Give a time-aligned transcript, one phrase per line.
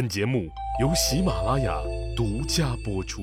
[0.00, 0.48] 本节目
[0.80, 1.76] 由喜马拉雅
[2.16, 3.20] 独家播出。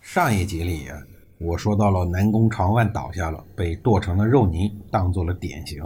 [0.00, 0.98] 上一集里啊，
[1.38, 5.82] 我说到了南宫长万倒下了，被剁成了肉泥，当做了典型。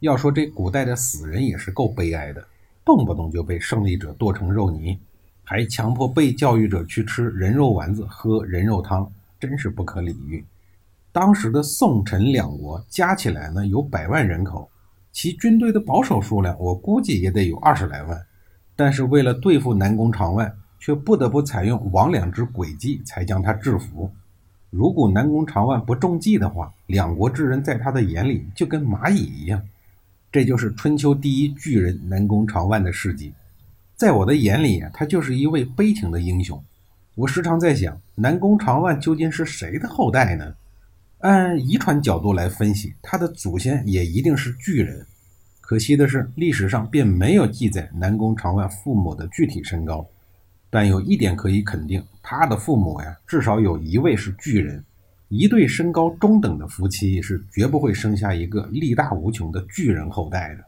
[0.00, 2.46] 要说这古代的死人也是够悲哀的，
[2.84, 5.00] 动不动就被胜利者剁成肉泥，
[5.42, 9.10] 还强迫被教育者去吃人肉丸子、喝人肉汤，
[9.40, 10.44] 真是不可理喻。
[11.10, 14.70] 当时的宋陈两国加起来呢有百万人口。
[15.10, 18.25] 其军队的保守数量，我估计也得有二十来万，
[18.76, 24.12] 但是为了对付南宫长万，却不得不采用魍魉之诡计，才将他制服。
[24.70, 29.62] 如果南宫长万不中计的话，两国之人在他的眼里就跟蚂蚁一样。
[30.30, 33.32] 这就是春秋第一巨人南宫长万的事迹。
[33.94, 36.62] 在我的眼里，他就是一位悲情的英雄。
[37.14, 40.54] 我时常在想，南宫长万究竟是谁的后代呢？
[41.20, 45.06] 按遗传角度来分析，他的祖先也一定是巨人。
[45.68, 50.06] 可惜的是，历史上并没有记载南宫长万父母的具体身高。
[50.70, 54.84] 但有一点可以肯定，他的父母呀，至少有一位是巨人。
[55.26, 60.62] 一对身高中等的夫妻是绝不会生下一个力大无穷的巨人后代的。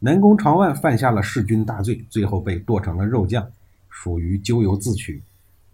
[0.00, 3.50] 南宫长万犯下了弑君大罪，最后被剁成了肉酱，
[3.88, 5.22] 属于咎由自取。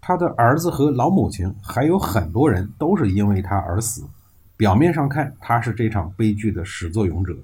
[0.00, 4.04] 他的儿子和老母亲还有很多人都是因为他而死。
[4.56, 7.36] 表面上看，他是这场悲剧的始作俑者，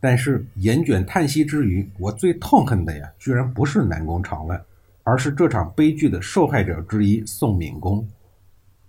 [0.00, 4.58] 但是严卷叹息之余，我最痛恨的呀，居然不是南宫长万，
[5.04, 8.06] 而是这场悲剧的受害者之一宋闵公。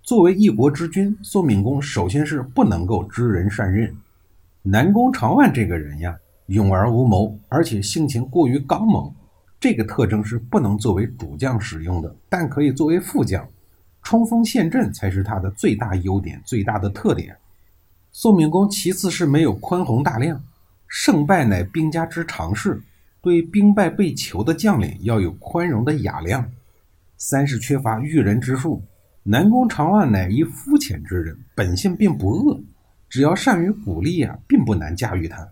[0.02, 3.94] 作为一国之君，宋闵公首先是不能够知人善任。
[4.64, 6.18] 南宫长万这个人呀，
[6.48, 9.14] 勇而无谋，而且性情过于刚猛。
[9.60, 13.48] 这个特征是不能作为主将使用的，但可以作为副将，
[14.02, 17.36] 冲锋陷阵才是他的最大优点、最大的特点。
[18.12, 20.42] 宋敏公其次是没有宽宏大量，
[20.92, 22.82] 胜败乃兵家之常事，
[23.22, 26.46] 对兵败被囚的将领要有宽容的雅量。
[27.18, 28.84] 三是缺乏驭人之术。
[29.24, 32.60] 南宫长万乃一肤浅之人，本性并不恶，
[33.08, 35.48] 只要善于鼓励啊，并不难驾驭他。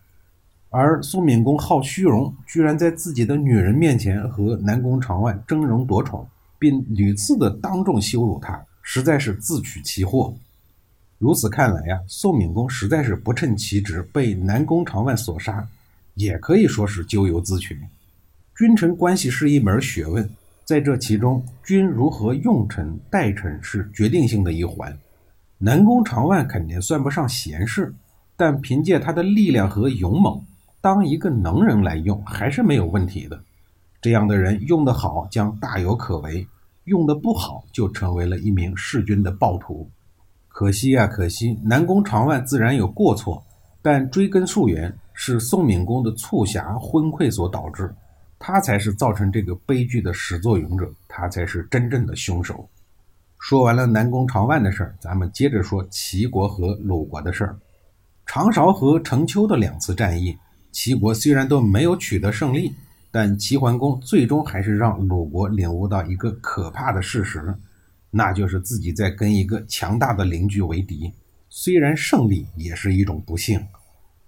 [0.70, 6.28] 而苏闵公好虚荣，居然在自己的女人面前和南宫长万争荣夺宠，
[6.60, 10.36] 并屡次的当众羞辱他，实在是自取其祸。
[11.19, 15.68] 如此看来呀，宋闵公实在是不称其职，被南宫长万所杀，
[16.13, 17.78] 也可以说是咎由自取。
[18.56, 20.30] 君臣关系是一门学问，
[20.63, 24.97] 在这其中，君如何用臣待臣是决定性的一环。
[25.57, 27.94] 南宫长万肯定算不上贤士，
[28.38, 30.41] 但凭借他的力量和勇猛。
[30.80, 33.44] 当一个能人来用还是没有问题的，
[34.01, 36.47] 这样的人用得好将大有可为，
[36.86, 39.90] 用得不好就成为了一名弑君的暴徒。
[40.59, 41.58] 可惜啊，可惜！
[41.64, 43.42] 南宫长万自然有过错，
[43.81, 47.96] 但追根溯源是宋闵公的促狭昏聩所导致，
[48.38, 52.68] 他才是造成这个悲剧的始作俑者，他才是真正的凶手。
[53.40, 57.58] 说完了南宫长万的事儿，咱们接着说齐国和鲁国的事儿。
[58.25, 60.38] 长勺和成丘的两次战役。
[60.74, 62.75] 齐国虽然都没有取得胜利，
[63.12, 67.56] 但齐桓公最终还是让鲁国领悟到一个可怕的事实，
[68.12, 71.12] 那就是自己在跟一个强大的邻居为敌。
[71.50, 73.59] 虽然胜利也是一种不幸。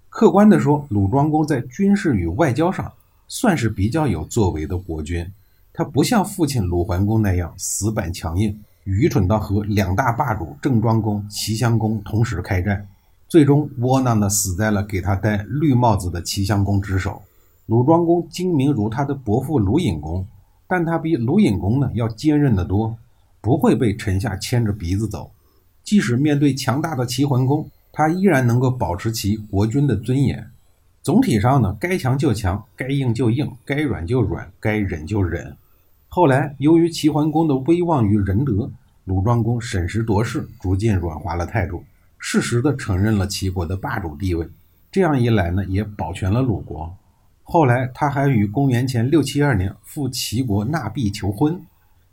[0.10, 2.92] 客观地说，鲁庄公在军事与外交上
[3.28, 5.26] 算是比较有作为的国君，
[5.72, 12.88] 他不像父亲鲁桓公那样死板强硬，愚蠢到和两大霸主郑庄公、齐襄公同时开战。
[13.30, 17.22] 最终窝囊的死在了给他戴绿帽子的齐襄公之手。
[17.68, 20.28] 鲁庄公精明如他的伯父鲁隐公，
[20.68, 22.98] 但他比鲁隐公呢要坚韧得多，
[23.42, 25.32] 不会被臣下牵着鼻子走。
[25.84, 30.48] 即使面对强大的齐桓公，他依然能够保持其国君的尊严。
[31.02, 35.58] 总体上呢，该强就强，该硬就硬，该软就软，该忍就忍。
[36.08, 38.70] 后来由于齐桓公的威望与仁德，
[39.06, 41.84] 鲁庄公审时度势，逐渐软化了态度。
[42.20, 44.48] 适时的承认了齐国的霸主地位，
[44.92, 46.96] 这样一来呢，也保全了鲁国。
[47.42, 51.60] 后来他还与公元前六七二年赴齐国纳币求婚，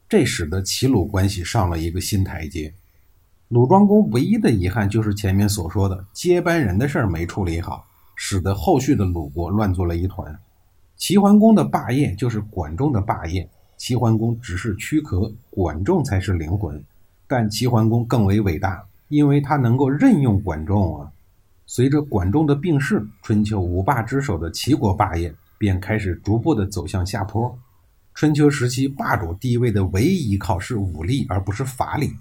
[0.09, 2.73] 这使得齐鲁关系上了一个新台阶。
[3.49, 10.39] 鲁庄公唯一的遗憾就是前面所说的接班人的事儿没处理好，使得后续的鲁国乱作了一团。
[10.97, 16.83] 齐桓公的霸业就是管仲的霸业，齐桓公只是躯壳，管仲才是灵魂，
[17.27, 18.85] 但齐桓公更为伟大。
[19.09, 21.11] 因为他能够任用管仲啊，
[21.65, 27.59] 随着管仲的病逝，春秋五霸之首的齐国霸业便开始逐步的走向下坡。
[28.19, 32.13] 春秋时期霸主地位的唯一依靠是武力，而不是法理，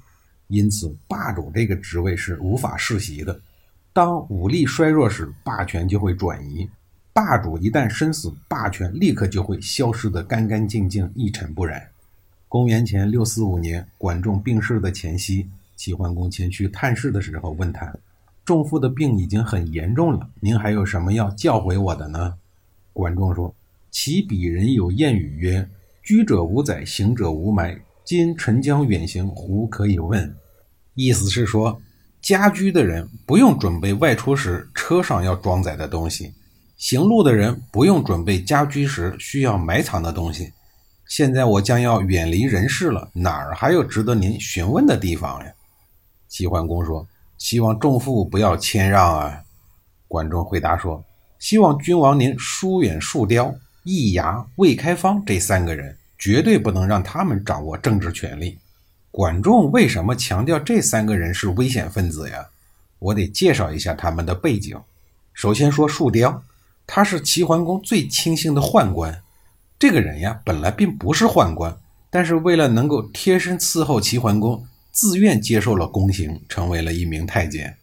[0.48, 3.42] 因此霸主这个职位是无法世袭的。
[3.94, 6.70] 当武力衰弱时，霸权就会转移；
[7.14, 11.82] 霸主一旦身死，霸权立刻就会消失得干干净净、一尘不染。
[12.48, 17.92] 公元前六四五年，管仲病逝的前夕，齐桓公前去探视的时候，问他
[18.46, 22.36] ：“仲父的病已经很严重了，您还有什么要教诲我的呢？”
[22.94, 23.52] 管仲说
[23.90, 25.68] ：“其鄙人有谚语曰
[26.08, 30.34] ：‘居者无宰，行者无埋。’今臣将远行，胡可以问？”
[30.96, 31.78] 意思是说，
[32.22, 36.34] 家居的人不用准备外出时车上要装载的东西，
[36.78, 40.50] 行路的人不用准备家居时需要埋藏的东西。
[41.08, 45.52] 现在我将要远离人世了，哪儿还有值得您询问的地方呀？
[46.30, 47.06] 齐桓公说
[47.38, 49.44] ：“希望仲父不要谦让啊。”
[50.08, 51.04] 管仲回答说
[51.38, 53.54] ：“希望君王您疏远树雕、
[53.88, 58.58] 易牙、魏开方这三个人，绝对不能让他们掌握政治权力。”
[59.10, 62.46] 管仲为什么强调这三个人是危险分子呀？
[63.00, 64.78] 我得介绍一下他们的背景。
[65.34, 66.44] 首先说树雕，
[66.86, 69.22] 他是齐桓公最亲信的宦官。
[69.80, 71.76] 这个人呀，本来并不是宦官，
[72.10, 77.76] 但是为了能够贴身伺候齐桓公，自愿接受了宫刑，成为了一名太监。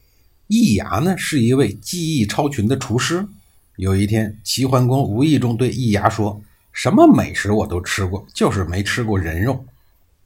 [0.48, 3.26] 易牙呢，是一位技艺超群的厨师。
[3.76, 6.40] 有一天，齐桓公无意中对易牙说
[6.72, 9.64] ：“什么美食我都吃过，就是没吃过人肉。”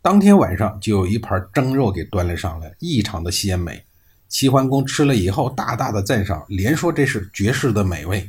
[0.03, 3.83] 当天晚上就有一盘蒸肉给端了上来，异常的鲜美。
[4.29, 8.29] 齐桓公吃了以后，大大的赞赏，连说这是绝世的美味。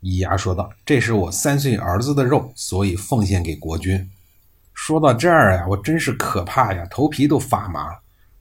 [0.00, 4.10] 易牙说道：“这是我三岁儿子的肉，所以奉献给国君。”
[4.74, 7.96] 说到这儿呀，我真是可怕呀，头皮都发麻。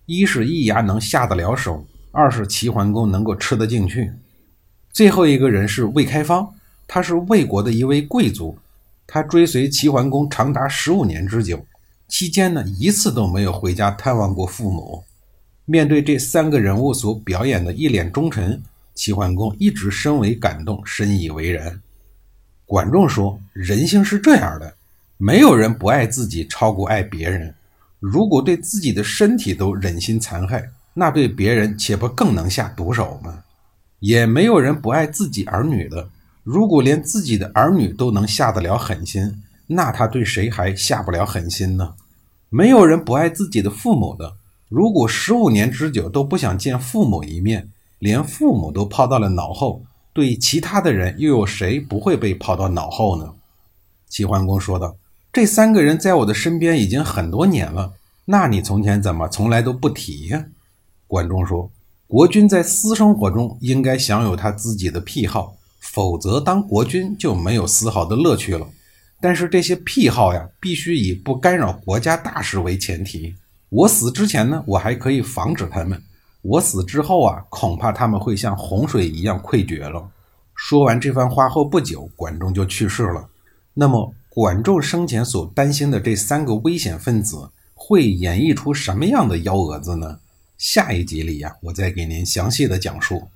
[0.06, 4.12] 一是易牙能下得了手，二是齐桓公能够吃得进去。
[4.92, 6.48] 最后一个人是魏开方，
[6.88, 8.58] 他是魏国的一位贵族，
[9.08, 11.66] 他追随齐桓公长达十五年之久。
[12.08, 15.04] 期间呢，一次都没有回家探望过父母。
[15.66, 18.60] 面对这三个人物所表演的一脸忠诚，
[18.96, 21.80] 齐桓公一直深为感动，深以为然。
[22.66, 24.74] 管仲说：“人性是这样的，
[25.18, 27.54] 没有人不爱自己超过爱别人。
[28.00, 33.44] 如果对自己的身体都忍心残害，那对别人岂不更能下毒手吗？
[34.00, 36.10] 也没有人不爱自己儿女的。
[36.44, 39.42] 如果连自己的儿女都能下得了狠心。”
[39.72, 41.94] 那他对谁还下不了狠心呢？
[42.50, 44.34] 没有人不爱自己的父母的。
[44.68, 47.70] 如果十五年之久都不想见父母一面，
[48.00, 53.32] 连父母都抛到了脑后，对其他的人又有谁不会被抛到脑后呢？
[54.08, 54.96] 齐桓公说道
[55.32, 57.94] ：“这三个人在我的身边已经很多年了，
[58.26, 60.44] 那你从前怎么从来都不提呀？”
[61.06, 61.70] 管仲说
[62.10, 68.68] ：“国君在私生活中应该享有他自己的癖好，否则当国君就没有丝毫的乐趣了。”
[69.22, 73.36] 但是这些癖好呀，必须以不干扰国家大事为前提。
[73.70, 76.00] 我死之前呢，我还可以防止他们；
[76.42, 80.04] 我死之后啊，恐怕他们会像洪水一样溃决了。
[80.56, 83.30] 说完这番话后不久，管仲就去世了。
[83.76, 90.18] 那么，管仲生前所担心的这三个危险分子，会演绎出什么样的幺蛾子呢？
[90.60, 93.32] 下一集里呀，我再给您详细的讲述。